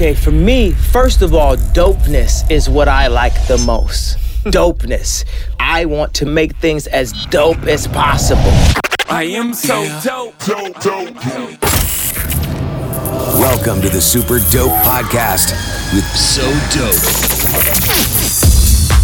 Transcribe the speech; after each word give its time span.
Okay, 0.00 0.14
for 0.14 0.30
me, 0.30 0.72
first 0.72 1.20
of 1.20 1.34
all, 1.34 1.56
dopeness 1.58 2.50
is 2.50 2.70
what 2.70 2.88
I 2.88 3.08
like 3.08 3.34
the 3.48 3.58
most. 3.58 4.16
dopeness. 4.44 5.26
I 5.58 5.84
want 5.84 6.14
to 6.14 6.24
make 6.24 6.56
things 6.56 6.86
as 6.86 7.12
dope 7.26 7.64
as 7.64 7.86
possible. 7.86 8.50
I 9.10 9.24
am 9.24 9.52
so 9.52 9.82
dope. 10.02 10.38
Dope, 10.38 10.80
dope. 10.80 11.60
Welcome 13.38 13.82
to 13.82 13.90
the 13.90 14.00
Super 14.00 14.38
Dope 14.50 14.72
Podcast 14.84 15.52
with 15.92 16.06
So 16.16 16.48
Dope. 16.72 18.29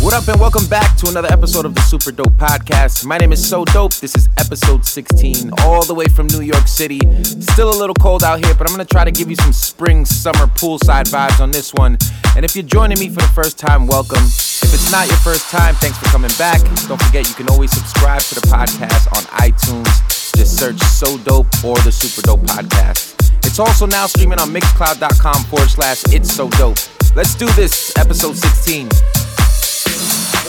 What 0.01 0.15
up, 0.15 0.29
and 0.29 0.39
welcome 0.39 0.67
back 0.67 0.97
to 0.99 1.09
another 1.09 1.33
episode 1.33 1.65
of 1.65 1.75
the 1.75 1.81
Super 1.81 2.13
Dope 2.13 2.35
Podcast. 2.35 3.05
My 3.05 3.19
name 3.19 3.33
is 3.33 3.47
So 3.47 3.65
Dope. 3.65 3.95
This 3.95 4.15
is 4.15 4.29
episode 4.39 4.85
16, 4.85 5.51
all 5.63 5.85
the 5.85 5.95
way 5.95 6.05
from 6.05 6.29
New 6.29 6.43
York 6.43 6.69
City. 6.69 7.01
Still 7.25 7.71
a 7.71 7.75
little 7.77 7.95
cold 7.95 8.23
out 8.23 8.45
here, 8.45 8.55
but 8.55 8.69
I'm 8.69 8.75
gonna 8.75 8.85
try 8.85 9.05
to 9.05 9.11
give 9.11 9.31
you 9.31 9.37
some 9.37 9.53
spring, 9.53 10.05
summer 10.05 10.47
poolside 10.47 11.07
vibes 11.11 11.41
on 11.41 11.51
this 11.51 11.75
one. 11.75 11.99
And 12.37 12.45
if 12.45 12.55
you're 12.55 12.65
joining 12.67 13.01
me 13.01 13.09
for 13.09 13.21
the 13.21 13.33
first 13.35 13.59
time, 13.59 13.89
welcome. 13.89 14.23
If 14.23 14.73
it's 14.75 14.93
not 14.93 15.09
your 15.09 15.17
first 15.17 15.51
time, 15.51 15.75
thanks 15.77 15.99
for 15.99 16.05
coming 16.07 16.31
back. 16.39 16.61
Don't 16.87 17.03
forget, 17.03 17.27
you 17.29 17.35
can 17.35 17.49
always 17.49 17.73
subscribe 17.73 18.21
to 18.21 18.35
the 18.37 18.47
podcast 18.47 19.11
on 19.17 19.25
iTunes. 19.43 19.91
Just 20.37 20.57
search 20.59 20.79
So 20.79 21.19
Dope 21.19 21.49
or 21.65 21.75
the 21.79 21.91
Super 21.91 22.25
Dope 22.25 22.41
Podcast. 22.43 23.15
It's 23.45 23.59
also 23.59 23.87
now 23.87 24.07
streaming 24.07 24.39
on 24.39 24.51
mixcloud.com 24.51 25.45
forward 25.45 25.71
slash 25.71 26.05
It's 26.13 26.33
So 26.33 26.49
Dope. 26.51 26.79
Let's 27.17 27.35
do 27.35 27.47
this, 27.53 27.97
episode 27.97 28.37
16. 28.37 28.91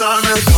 want 0.00 0.51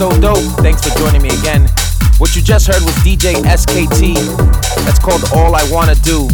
So 0.00 0.08
Dope. 0.18 0.40
Thanks 0.64 0.80
for 0.80 0.88
joining 0.98 1.20
me 1.20 1.28
again. 1.28 1.68
What 2.16 2.34
you 2.34 2.40
just 2.40 2.66
heard 2.66 2.80
was 2.88 2.96
DJ 3.04 3.36
SKT. 3.44 4.16
That's 4.88 4.98
called 4.98 5.20
All 5.36 5.54
I 5.54 5.60
Wanna 5.68 5.94
Do. 5.96 6.26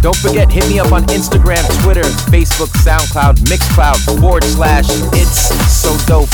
Don't 0.00 0.16
forget, 0.16 0.50
hit 0.50 0.66
me 0.72 0.80
up 0.80 0.92
on 0.92 1.04
Instagram, 1.12 1.60
Twitter, 1.84 2.08
Facebook, 2.32 2.72
SoundCloud, 2.80 3.36
Mixcloud, 3.52 4.00
forward 4.18 4.44
slash 4.44 4.86
It's 5.12 5.52
So 5.68 5.92
Dope. 6.08 6.32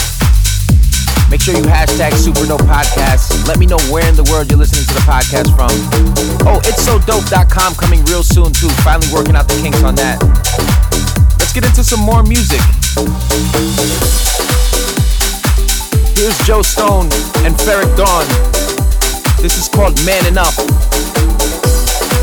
Make 1.29 1.41
sure 1.41 1.59
you 1.59 1.67
hashtag 1.67 2.15
Super 2.15 2.47
Dope 2.47 2.63
Podcast. 2.63 3.49
Let 3.49 3.59
me 3.59 3.67
know 3.67 3.81
where 3.91 4.09
in 4.09 4.15
the 4.15 4.23
world 4.31 4.49
you're 4.49 4.61
listening 4.61 4.87
to 4.87 4.95
the 4.95 5.03
podcast 5.03 5.51
from. 5.59 5.75
Oh, 6.47 6.61
it's 6.63 6.85
so 6.85 7.01
dope.com 7.01 7.75
coming 7.75 8.05
real 8.05 8.23
soon 8.23 8.53
too. 8.53 8.71
Finally 8.87 9.13
working 9.13 9.35
out 9.35 9.49
the 9.49 9.59
kinks 9.63 9.83
on 9.83 9.97
that. 9.97 10.23
Let's 11.41 11.53
get 11.53 11.65
into 11.67 11.83
some 11.83 12.07
more 12.07 12.23
music. 12.23 12.63
Here's 16.19 16.37
Joe 16.39 16.63
Stone 16.63 17.05
and 17.47 17.55
Ferreck 17.55 17.97
Dawn. 17.97 18.27
This 19.41 19.57
is 19.57 19.69
called 19.69 20.05
Man 20.05 20.27
Enough. 20.27 20.59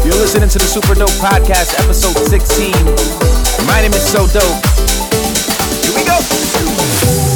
You're 0.03 0.15
listening 0.15 0.49
to 0.49 0.59
the 0.59 0.65
Super 0.65 0.95
Dope 0.95 1.11
Podcast, 1.11 1.79
episode 1.79 2.17
16. 2.27 2.73
My 3.65 3.79
name 3.79 3.93
is 3.93 4.05
So 4.05 4.27
Dope. 4.27 4.65
Here 5.81 5.95
we 5.95 6.03
go. 6.03 7.34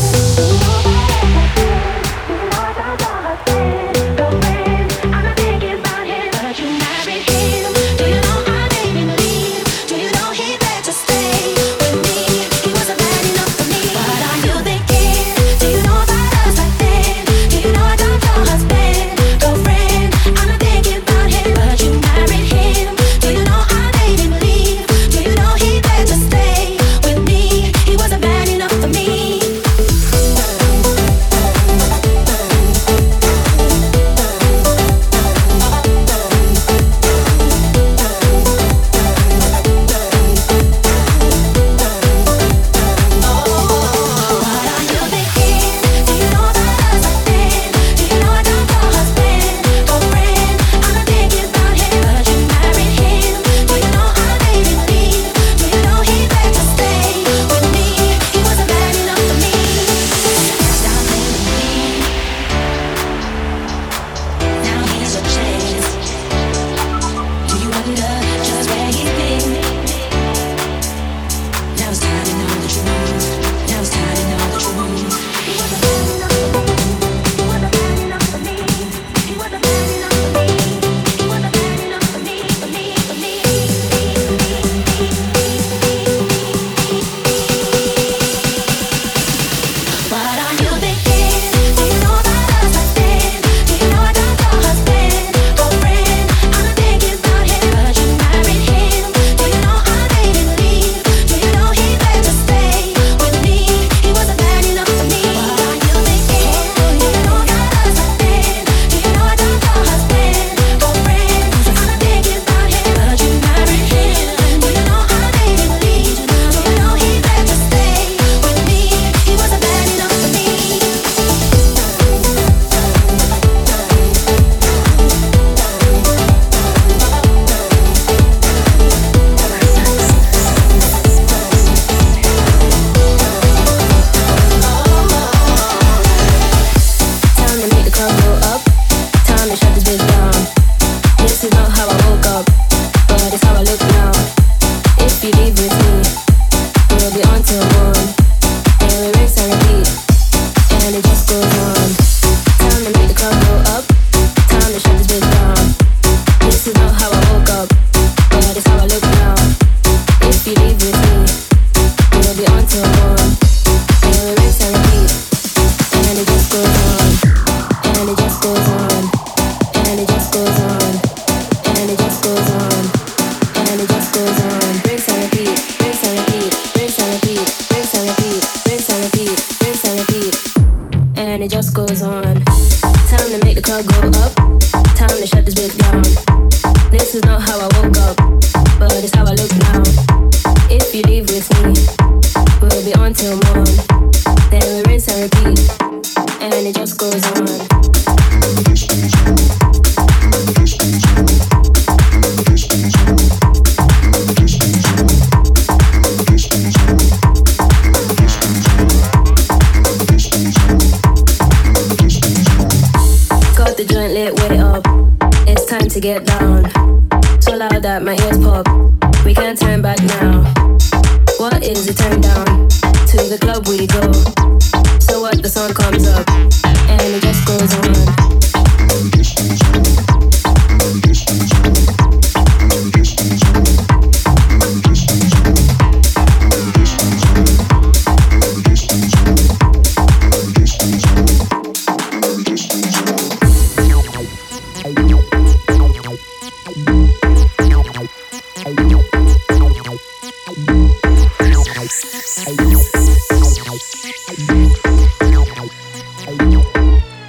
is 139.89 139.97
down. 139.97 140.58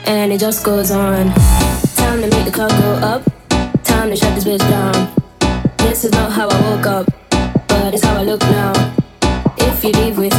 And 0.06 0.32
it 0.32 0.40
just 0.40 0.64
goes 0.64 0.90
on. 0.90 1.26
Time 1.96 2.22
to 2.22 2.28
make 2.28 2.46
the 2.46 2.50
clock 2.50 2.70
go 2.70 2.92
up. 3.04 3.22
Time 3.84 4.08
to 4.08 4.16
shut 4.16 4.34
this 4.34 4.44
bitch 4.44 4.58
down. 4.60 5.12
This 5.76 6.04
is 6.04 6.12
not 6.12 6.32
how 6.32 6.48
I 6.48 6.60
woke 6.62 6.86
up, 6.86 7.06
but 7.68 7.92
it's 7.92 8.02
how 8.02 8.16
I 8.16 8.22
look 8.22 8.40
now. 8.40 8.72
If 9.58 9.84
you 9.84 9.92
leave 9.92 10.16
with 10.16 10.32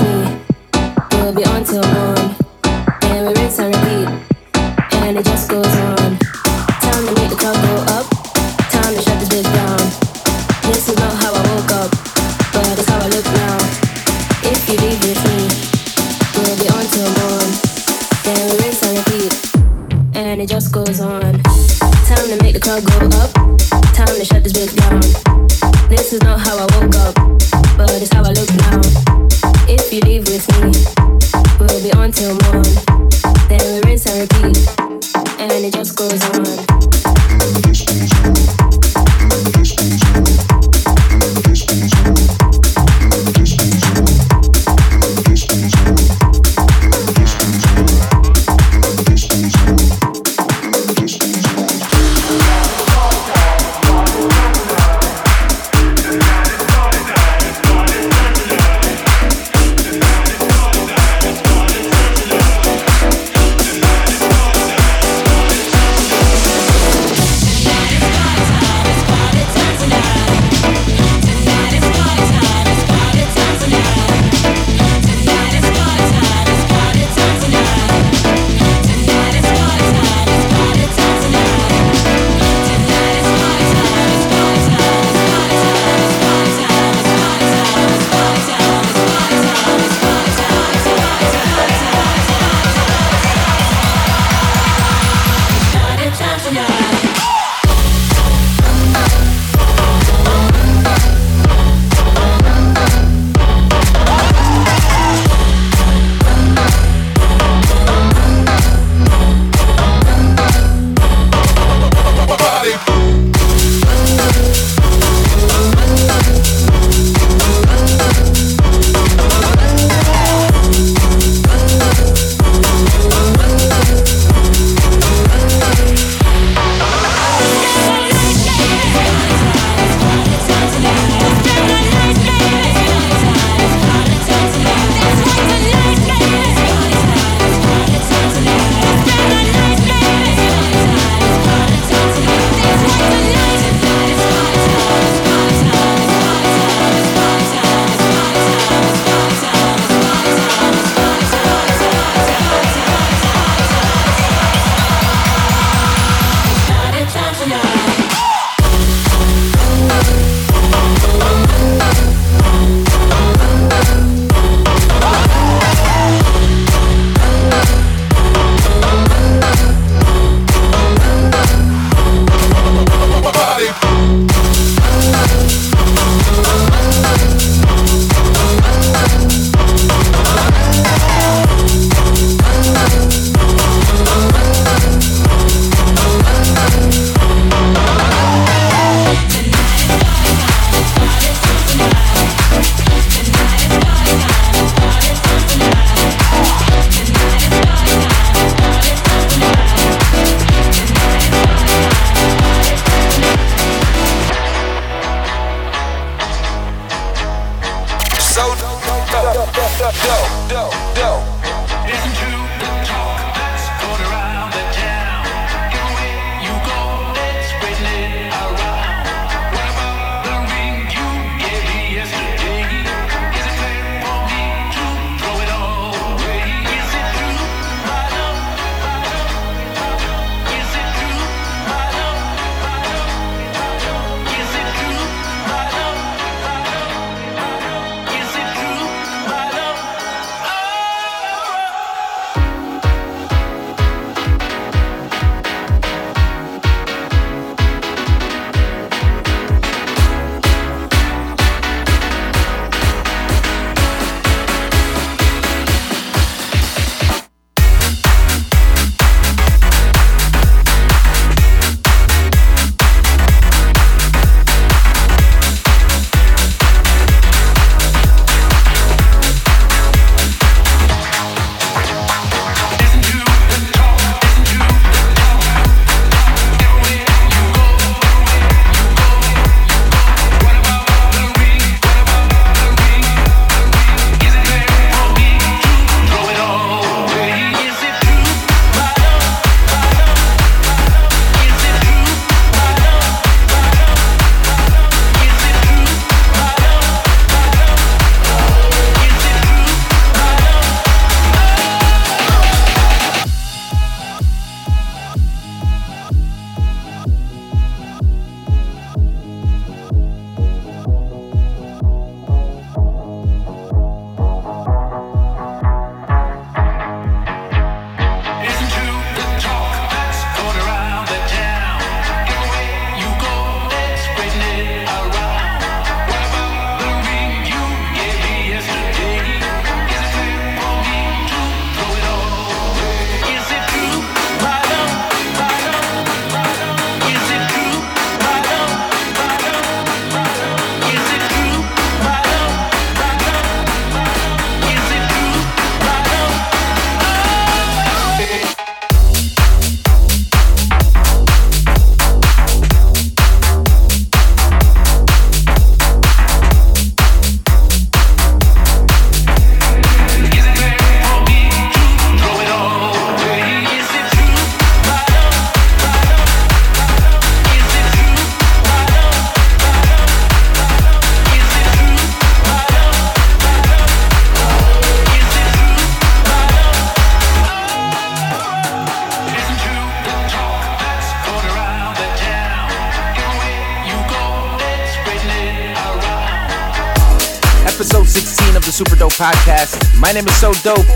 My 390.02 390.12
name 390.12 390.28
is 390.28 390.36
So 390.38 390.52
Dope. 390.64 390.88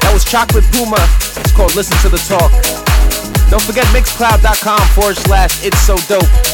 That 0.00 0.10
was 0.14 0.24
Chocolate 0.24 0.64
Puma. 0.72 0.96
It's 1.36 1.52
called 1.52 1.76
Listen 1.76 1.96
to 1.98 2.08
the 2.08 2.16
Talk. 2.24 2.50
Don't 3.50 3.62
forget 3.62 3.84
mixcloud.com 3.92 4.80
forward 4.94 5.16
slash 5.18 5.62
It's 5.62 5.78
So 5.80 5.96
Dope. 6.08 6.53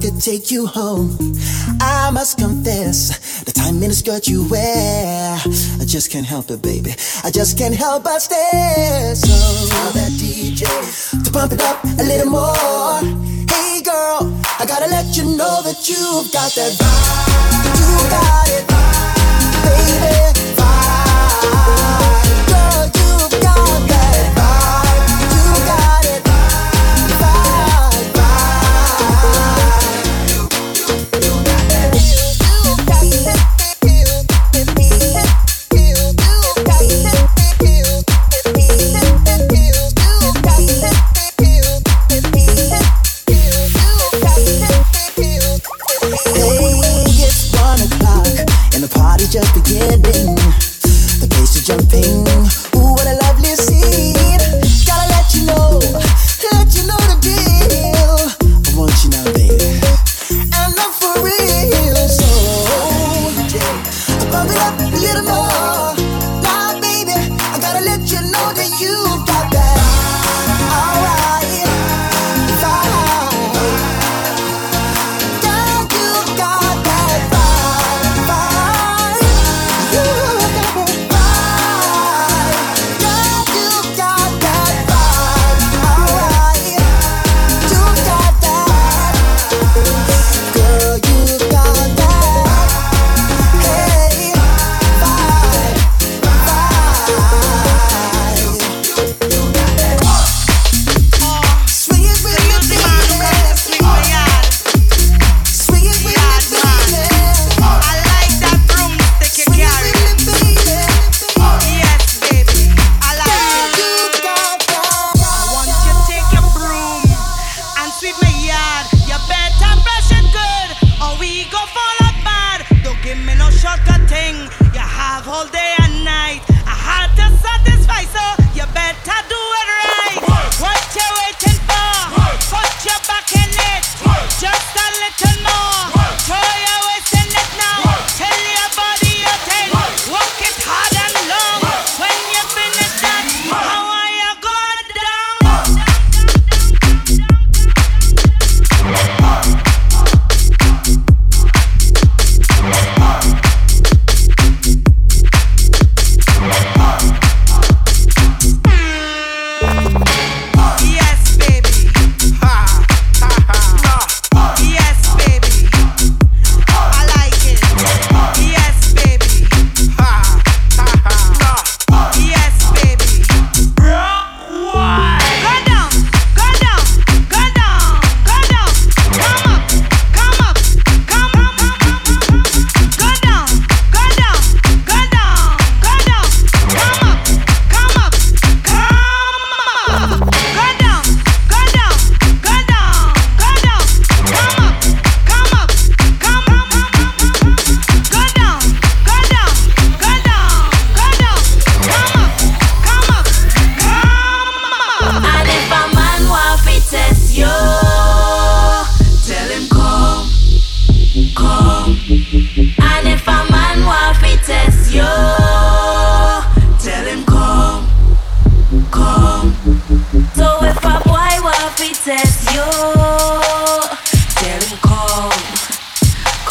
take 0.00 0.50
you 0.50 0.66
home. 0.66 1.16
I 1.80 2.10
must 2.12 2.38
confess, 2.38 3.42
the 3.44 3.52
time 3.52 3.82
in 3.82 3.88
the 3.88 3.94
skirt 3.94 4.26
you 4.26 4.48
wear, 4.48 5.38
I 5.80 5.84
just 5.84 6.10
can't 6.10 6.26
help 6.26 6.50
it, 6.50 6.62
baby. 6.62 6.92
I 7.24 7.30
just 7.30 7.56
can't 7.58 7.74
help 7.74 8.04
but 8.04 8.20
stare. 8.20 9.14
So 9.14 9.28
tell 9.68 9.92
that 9.92 10.12
DJ 10.12 10.64
to 11.24 11.30
pump 11.30 11.52
it 11.52 11.60
up 11.60 11.82
a 11.84 12.02
little 12.02 12.30
more. 12.30 13.00
Hey 13.48 13.82
girl, 13.82 14.32
I 14.58 14.64
gotta 14.66 14.86
let 14.86 15.16
you 15.16 15.24
know 15.36 15.62
that 15.62 15.88
you've 15.88 16.32
got 16.32 16.52
that 16.54 16.72
vibe. 16.80 17.66
You 17.80 18.10
got 18.10 18.48
it, 18.48 18.66
baby. 19.64 20.25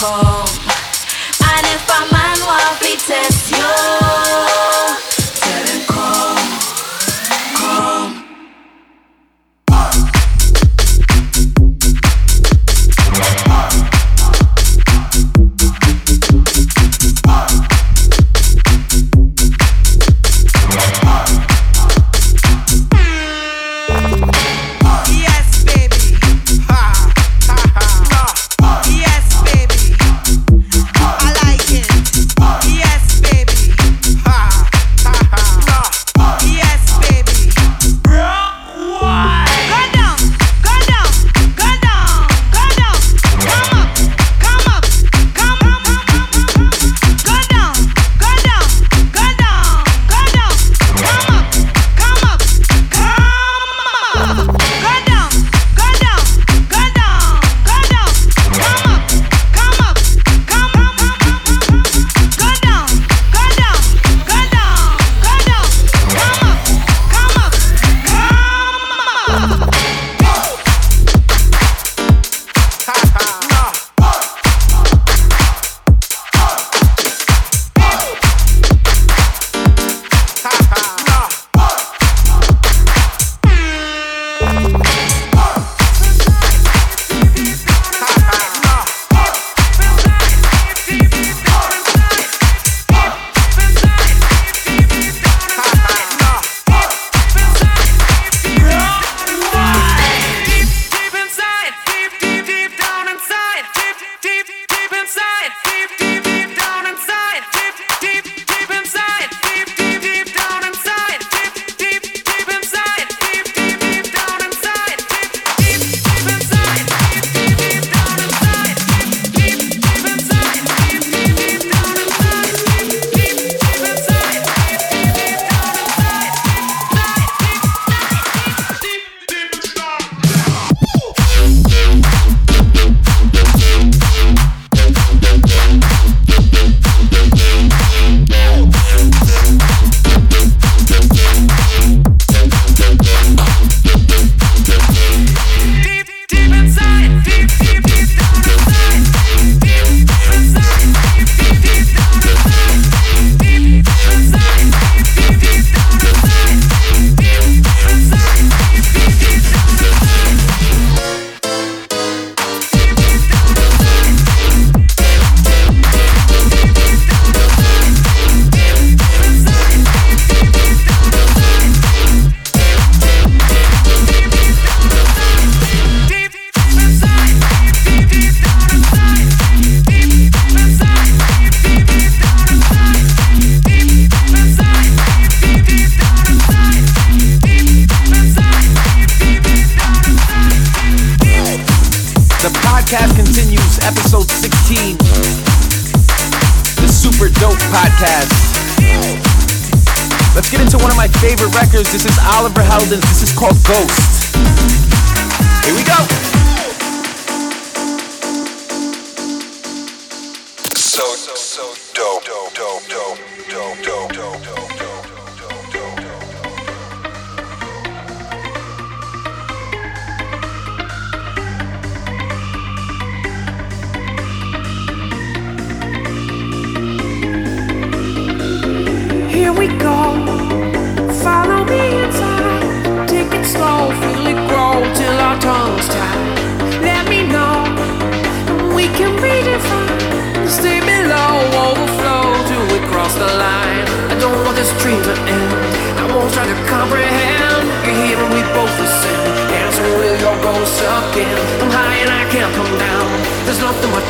home. 0.05 0.45
Eine 1.39 1.79
Vermahnung. 1.87 2.25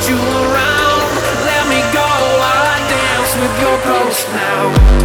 you 0.07 0.17
around. 0.17 1.01
Let 1.49 1.67
me 1.67 1.81
go 1.91 2.05
while 2.39 2.65
I 2.73 2.79
dance 2.89 3.33
with 3.41 3.55
your 3.59 3.77
ghost 3.83 4.27
now. 4.29 5.04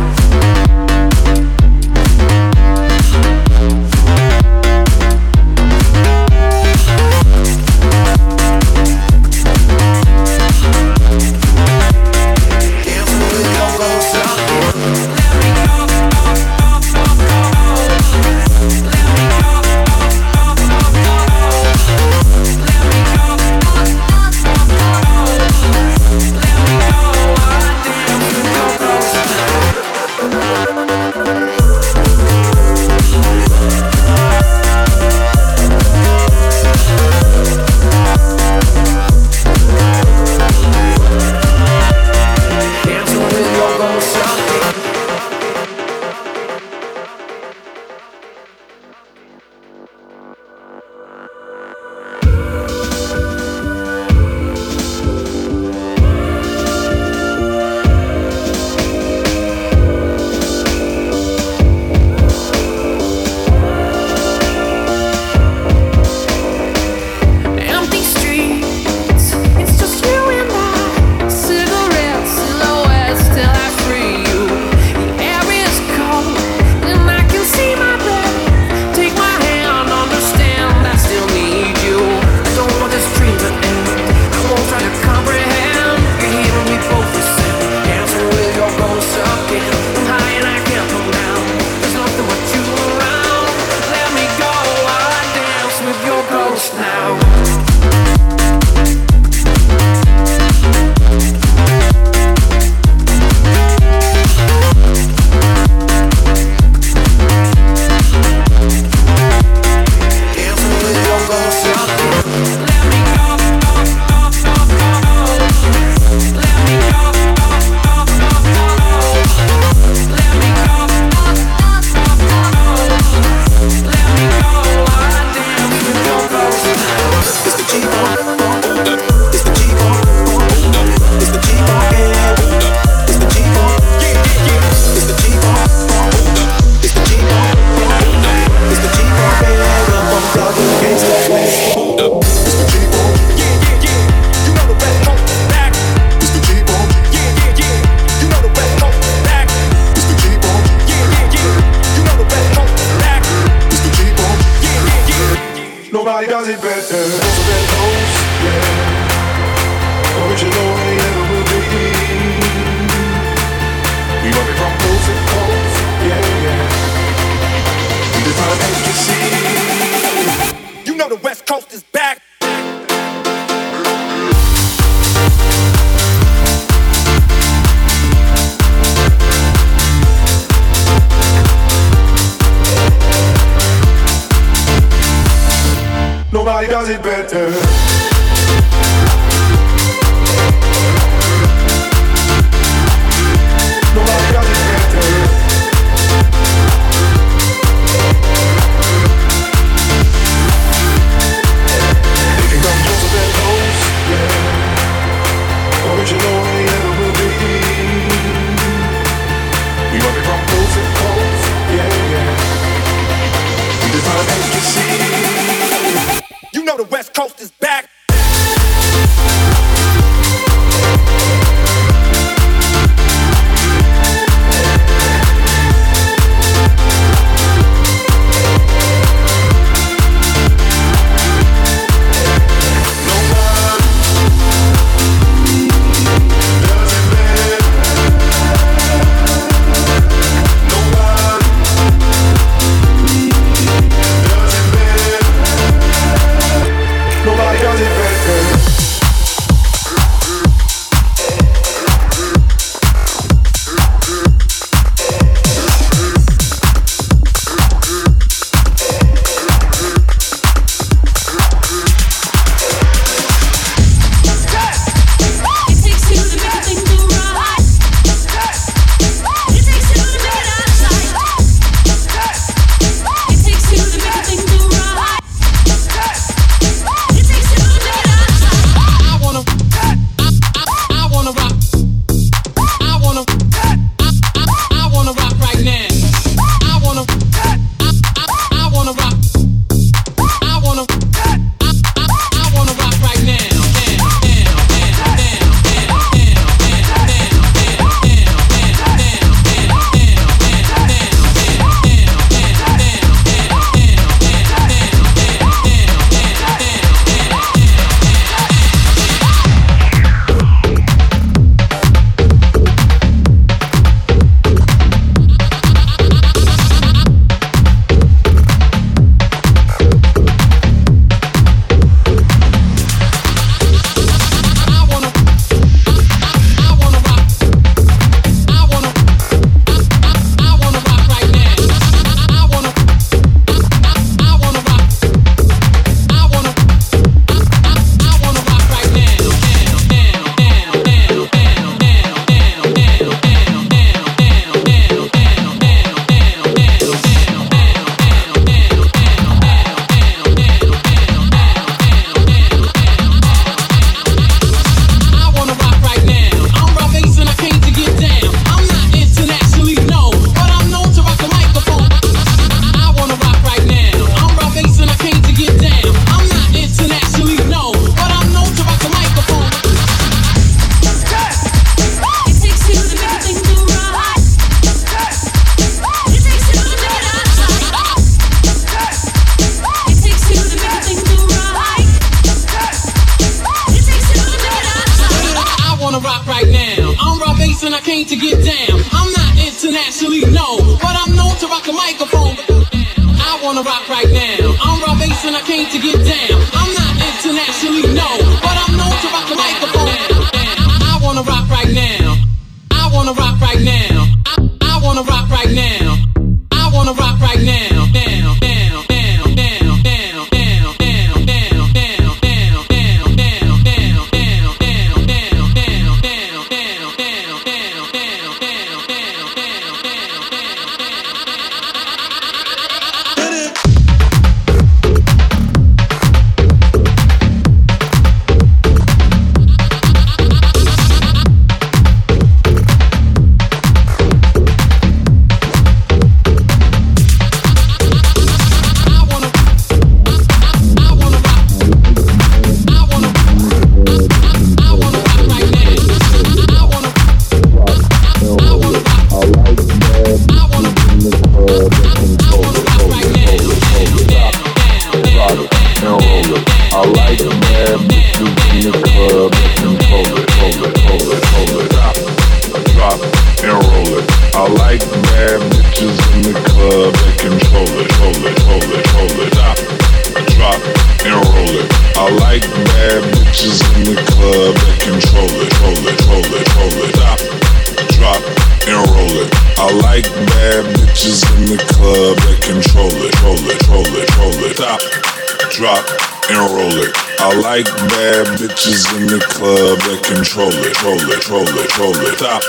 Control 490.20 490.52
it, 490.52 490.82
roll 490.82 491.00
it, 491.00 491.30
roll 491.30 491.48
it, 491.48 491.78
roll 491.78 491.96
it. 491.96 492.18
Drop, 492.18 492.42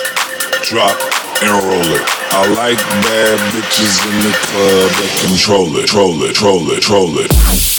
drop 0.62 0.98
and 1.42 1.64
roll 1.64 1.88
it. 1.96 2.04
I 2.36 2.46
like 2.52 2.78
bad 3.08 3.40
bitches 3.56 3.96
in 4.12 4.28
the 4.28 4.36
club 4.44 4.92
that 4.92 5.12
control 5.24 5.78
it, 5.78 5.94
roll 5.94 6.22
it, 6.24 6.42
roll 6.42 6.70
it, 6.70 6.90
roll 6.90 7.18
it. 7.18 7.71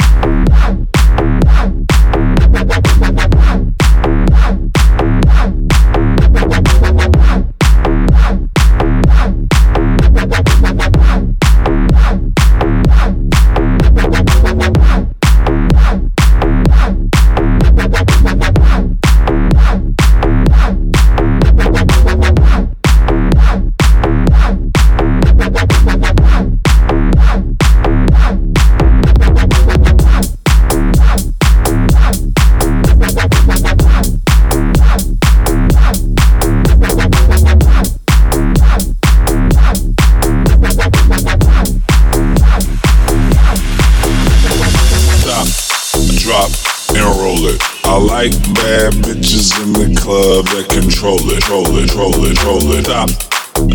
Control 51.03 51.31
it, 51.35 51.49
roll 51.49 51.79
it, 51.79 51.95
roll 51.97 52.25
it, 52.25 52.45
roll 52.45 52.73
it. 52.79 52.85
Stop, 52.87 53.11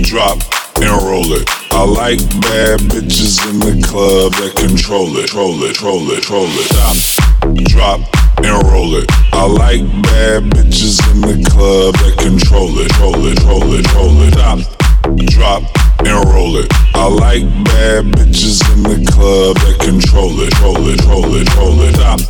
drop, 0.02 0.38
and 0.80 0.96
roll 1.04 1.34
it. 1.36 1.44
I 1.72 1.84
like 1.84 2.20
bad 2.40 2.80
bitches 2.88 3.44
in 3.52 3.60
the 3.60 3.86
club 3.86 4.32
that 4.40 4.56
control 4.56 5.12
it, 5.18 5.34
roll 5.34 5.62
it, 5.64 5.82
roll 5.82 6.10
it, 6.10 6.30
roll 6.30 6.48
it. 6.48 6.72
Stop, 6.72 6.96
drop, 7.68 8.00
and 8.40 8.72
roll 8.72 8.96
it. 8.96 9.12
I 9.34 9.44
like 9.44 9.84
bad 10.08 10.44
bitches 10.56 11.04
in 11.12 11.20
the 11.20 11.44
club 11.52 11.96
that 12.00 12.16
control 12.16 12.72
it, 12.80 12.96
roll 12.98 13.20
it, 13.28 13.44
roll 13.44 13.76
it, 13.76 13.94
roll 13.94 14.24
it. 14.24 14.32
Stop, 14.32 14.64
drop, 15.28 16.08
and 16.08 16.30
roll 16.32 16.56
it. 16.56 16.72
I 16.96 17.10
like 17.12 17.44
bad 17.76 18.06
bitches 18.16 18.64
in 18.72 18.84
the 18.88 19.04
club 19.12 19.58
that 19.68 19.84
control 19.84 20.32
it, 20.40 20.56
roll 20.62 20.80
it, 20.88 21.04
roll 21.04 21.36
it, 21.36 21.56
roll 21.60 21.82
it. 21.84 21.94
Stop, 22.00 22.24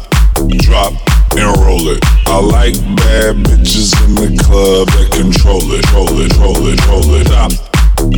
drop, 0.58 0.94
and 1.36 1.58
roll 1.58 1.88
it. 1.90 2.00
I 2.28 2.40
like 2.40 2.76
bad 2.96 3.36
bitches 3.44 3.94
in 4.06 4.16
the 4.16 4.32
club 4.44 4.88
that 4.96 5.12
control 5.12 5.64
it, 5.74 5.92
roll 5.92 6.20
it, 6.20 6.36
roll 6.38 6.68
it, 6.68 6.80
roll 6.88 7.16
it. 7.16 7.28
Stop, 7.28 7.52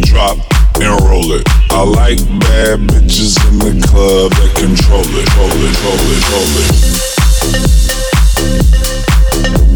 drop, 0.02 0.38
and 0.82 1.02
roll 1.08 1.32
it. 1.34 1.44
I 1.72 1.84
like 1.84 2.20
bad 2.40 2.80
bitches 2.90 3.38
in 3.50 3.60
the 3.60 3.80
club 3.88 4.32
that 4.32 4.56
control 4.56 5.06
it, 5.06 5.30
roll 5.38 5.50
it, 5.50 5.76
roll 5.84 6.04
it, 6.14 6.24
roll 6.32 6.54
it. 9.66 9.69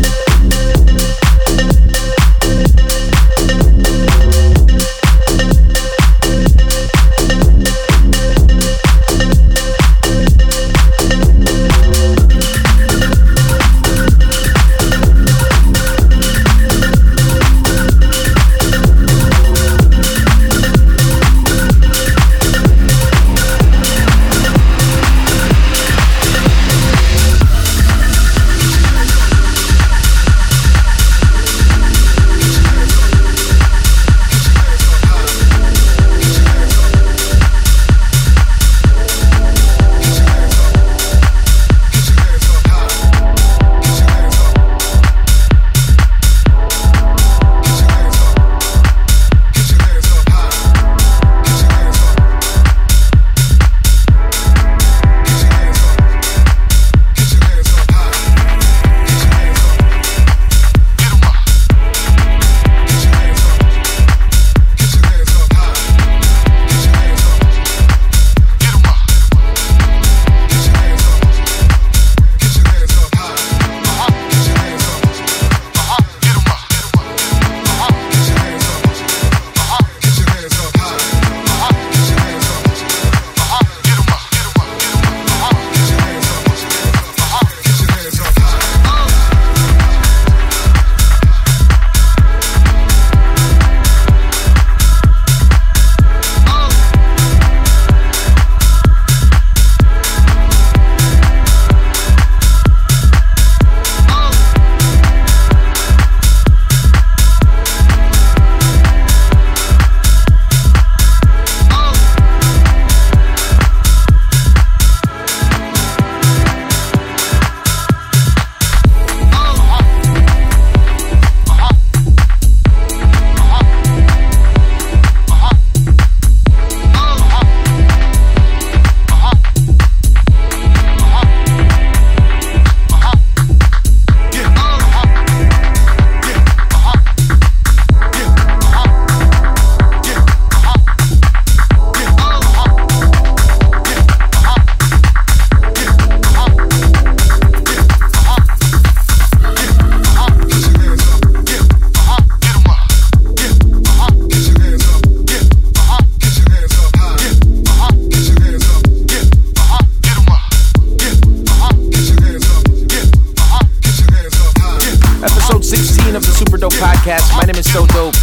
Super 166.43 166.57
Dope 166.57 166.73
Podcast. 166.73 167.33
My 167.37 167.43
name 167.43 167.55
is 167.55 167.71
So 167.71 167.85
Dope. 167.87 168.15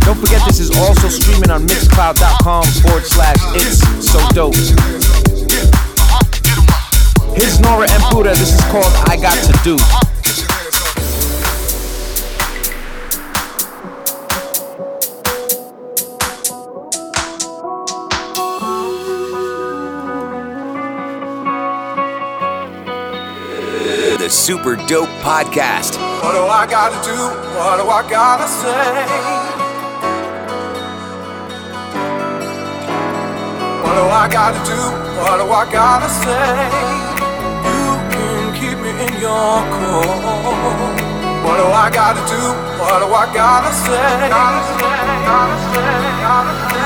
Don't 0.00 0.16
forget, 0.18 0.40
this 0.46 0.60
is 0.60 0.70
also 0.78 1.08
streaming 1.08 1.50
on 1.50 1.66
mixcloud.com 1.66 2.64
forward 2.64 3.04
slash 3.04 3.36
it's 3.54 3.80
so 4.10 4.18
dope. 4.30 4.54
Here's 7.36 7.60
Nora 7.60 7.86
and 7.90 8.02
Buddha. 8.10 8.30
This 8.30 8.54
is 8.54 8.60
called 8.70 8.90
I 9.08 9.16
Got 9.20 9.36
to 9.44 9.52
Do. 9.62 9.76
Super 24.30 24.76
Dope 24.86 25.08
Podcast. 25.20 25.99
What 26.22 26.32
do 26.32 26.42
I 26.44 26.66
gotta 26.66 27.00
do? 27.02 27.16
What 27.56 27.76
do 27.80 27.88
I 27.88 28.02
gotta 28.08 28.46
say? 28.46 28.86
What 33.82 33.94
do 33.96 34.04
I 34.22 34.28
gotta 34.30 34.60
do? 34.68 34.80
What 35.20 35.36
do 35.40 35.46
I 35.50 35.64
gotta 35.72 36.08
say? 36.22 36.48
You 37.72 37.88
can 38.12 38.52
keep 38.58 38.78
me 38.84 38.90
in 39.06 39.12
your 39.20 39.64
core. 39.74 40.20
What 41.44 41.56
do 41.56 41.66
I 41.72 41.90
gotta 41.90 42.22
do? 42.28 42.42
What 42.80 42.98
do 43.00 43.08
I 43.12 43.26
gotta 43.32 43.72
say? 43.72 44.28
Gotta 44.28 44.60
say, 44.76 45.00
gotta 45.24 45.56
say, 45.72 45.90
gotta 46.20 46.74
say. 46.74 46.79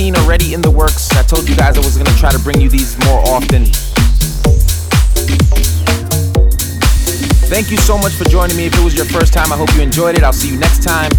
17 0.00 0.24
already 0.24 0.54
in 0.54 0.62
the 0.62 0.70
works. 0.70 1.10
I 1.12 1.22
told 1.22 1.46
you 1.46 1.54
guys 1.54 1.76
I 1.76 1.80
was 1.80 1.98
to 1.98 2.18
try 2.18 2.32
to 2.32 2.38
bring 2.38 2.58
you 2.58 2.70
these 2.70 2.96
more 3.04 3.20
often. 3.28 3.66
Thank 7.52 7.70
you 7.70 7.76
so 7.76 7.98
much 7.98 8.12
for 8.12 8.24
joining 8.24 8.56
me. 8.56 8.64
If 8.64 8.78
it 8.78 8.82
was 8.82 8.96
your 8.96 9.04
first 9.04 9.34
time, 9.34 9.52
I 9.52 9.56
hope 9.58 9.74
you 9.74 9.82
enjoyed 9.82 10.16
it. 10.16 10.24
I'll 10.24 10.32
see 10.32 10.48
you 10.48 10.58
next 10.58 10.82
time. 10.82 11.10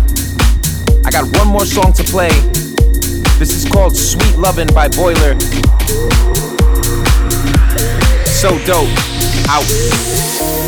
I 1.06 1.12
got 1.12 1.26
one 1.38 1.48
more 1.48 1.66
song 1.66 1.94
to 1.94 2.04
play. 2.04 2.32
This 3.38 3.54
is 3.54 3.70
called 3.70 3.96
Sweet 3.96 4.38
Lovin' 4.38 4.74
by 4.74 4.88
Boiler. 4.88 5.40
So 8.26 8.58
dope. 8.66 8.90
Out. 9.48 10.61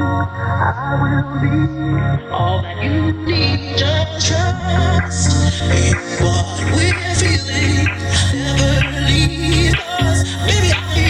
I 0.00 0.98
will 1.02 1.40
be 1.42 2.32
all 2.32 2.62
that 2.62 2.82
you 2.82 3.12
need. 3.26 3.78
Just 3.78 4.26
trust 4.28 5.62
in 5.62 5.96
what 6.24 6.46
we're 6.74 7.14
feeling. 7.16 7.86
Never 8.32 9.06
leave 9.08 9.74
us. 10.00 10.24
Maybe 10.46 10.72
I. 10.74 11.01